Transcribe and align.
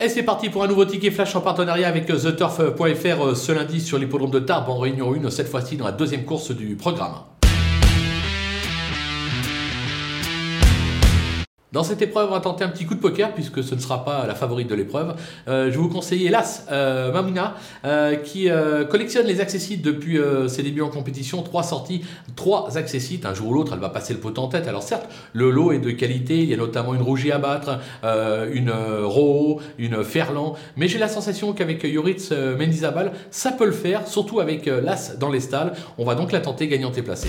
Et 0.00 0.08
c'est 0.08 0.22
parti 0.22 0.48
pour 0.48 0.62
un 0.62 0.68
nouveau 0.68 0.84
ticket 0.84 1.10
flash 1.10 1.34
en 1.34 1.40
partenariat 1.40 1.88
avec 1.88 2.06
TheTurf.fr 2.06 3.36
ce 3.36 3.50
lundi 3.50 3.80
sur 3.80 3.98
l'hippodrome 3.98 4.30
de 4.30 4.38
Tarbes 4.38 4.68
en 4.68 4.78
réunion 4.78 5.12
1, 5.12 5.28
cette 5.30 5.48
fois-ci 5.48 5.76
dans 5.76 5.86
la 5.86 5.90
deuxième 5.90 6.24
course 6.24 6.52
du 6.52 6.76
programme. 6.76 7.14
Dans 11.70 11.82
cette 11.82 12.00
épreuve, 12.00 12.28
on 12.30 12.32
va 12.32 12.40
tenter 12.40 12.64
un 12.64 12.68
petit 12.68 12.86
coup 12.86 12.94
de 12.94 13.00
poker 13.00 13.34
puisque 13.34 13.62
ce 13.62 13.74
ne 13.74 13.80
sera 13.80 14.02
pas 14.02 14.26
la 14.26 14.34
favorite 14.34 14.70
de 14.70 14.74
l'épreuve. 14.74 15.14
Euh, 15.48 15.70
je 15.70 15.76
vous 15.76 15.90
conseiller 15.90 16.28
hélas 16.28 16.66
euh, 16.72 17.12
Mamuna 17.12 17.56
euh, 17.84 18.16
qui 18.16 18.48
collectionne 18.88 19.26
les 19.26 19.40
accessites 19.40 19.82
depuis 19.82 20.18
ses 20.48 20.62
débuts 20.62 20.80
en 20.80 20.88
compétition. 20.88 21.42
Trois 21.42 21.62
sorties, 21.62 22.02
trois 22.36 22.78
accessites. 22.78 23.26
Un 23.26 23.34
jour 23.34 23.48
ou 23.48 23.54
l'autre, 23.54 23.72
elle 23.74 23.80
va 23.80 23.90
passer 23.90 24.14
le 24.14 24.20
pot 24.20 24.36
en 24.38 24.48
tête. 24.48 24.66
Alors 24.66 24.82
certes, 24.82 25.08
le 25.34 25.50
lot 25.50 25.72
est 25.72 25.78
de 25.78 25.90
qualité. 25.90 26.38
Il 26.38 26.48
y 26.48 26.54
a 26.54 26.56
notamment 26.56 26.94
une 26.94 27.02
rougie 27.02 27.32
à 27.32 27.38
battre, 27.38 27.78
une 28.02 28.72
Roho, 29.02 29.60
une 29.78 30.02
Ferland. 30.04 30.54
Mais 30.76 30.88
j'ai 30.88 30.98
la 30.98 31.08
sensation 31.08 31.52
qu'avec 31.52 31.84
Yoritz 31.84 32.32
Mendizabal, 32.32 33.12
ça 33.30 33.52
peut 33.52 33.66
le 33.66 33.72
faire, 33.72 34.06
surtout 34.06 34.40
avec 34.40 34.66
l'As 34.66 35.16
dans 35.18 35.30
les 35.30 35.40
stalles. 35.40 35.72
On 35.98 36.04
va 36.04 36.14
donc 36.14 36.32
la 36.32 36.40
tenter 36.40 36.66
gagnante 36.66 36.96
et 36.96 37.02
placée. 37.02 37.28